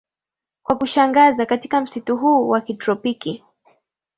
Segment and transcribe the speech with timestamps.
[0.63, 3.43] Kwa kushangaza katika msitu huu wa kitropiki